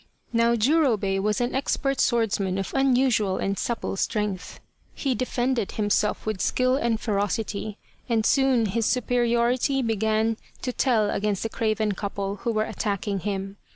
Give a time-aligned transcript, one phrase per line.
[0.33, 4.59] Now Jurobei was an expert swordsman of unusual and supple strength.
[4.95, 7.77] He defended himself with 6 The Quest of the Sword skill and ferocity,
[8.09, 13.57] and soon his superiority began to tell against the craven couple who were attacking him.